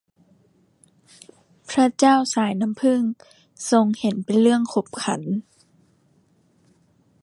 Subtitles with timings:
[1.69, 3.01] พระเจ้าสายน้ำผึ้ง
[3.71, 5.21] ทรงเห็นเป็นเรื่องขบขัน